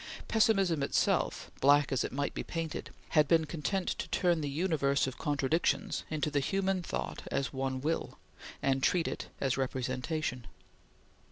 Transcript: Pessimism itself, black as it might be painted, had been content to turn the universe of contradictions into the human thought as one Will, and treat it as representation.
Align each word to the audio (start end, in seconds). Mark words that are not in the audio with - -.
Pessimism 0.27 0.81
itself, 0.81 1.51
black 1.59 1.91
as 1.91 2.03
it 2.03 2.11
might 2.11 2.33
be 2.33 2.41
painted, 2.41 2.89
had 3.09 3.27
been 3.27 3.45
content 3.45 3.87
to 3.99 4.07
turn 4.07 4.41
the 4.41 4.49
universe 4.49 5.05
of 5.05 5.19
contradictions 5.19 6.05
into 6.09 6.31
the 6.31 6.39
human 6.39 6.81
thought 6.81 7.21
as 7.29 7.53
one 7.53 7.81
Will, 7.81 8.17
and 8.63 8.81
treat 8.81 9.07
it 9.07 9.27
as 9.39 9.57
representation. 9.57 10.47